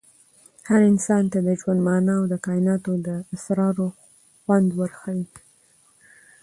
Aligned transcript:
هنر 0.67 0.83
انسان 0.93 1.23
ته 1.31 1.39
د 1.47 1.49
ژوند 1.59 1.79
مانا 1.87 2.13
او 2.19 2.25
د 2.31 2.35
کائناتو 2.45 2.91
د 3.07 3.09
اسرارو 3.35 3.87
خوند 4.43 4.67
ورښيي. 4.79 5.25